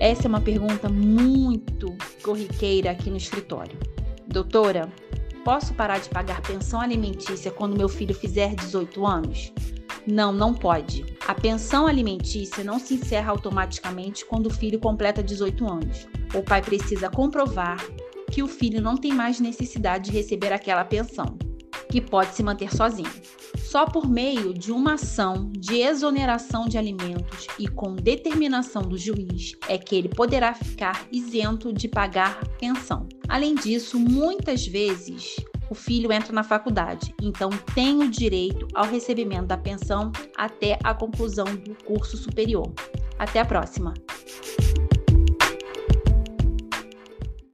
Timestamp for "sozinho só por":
22.74-24.08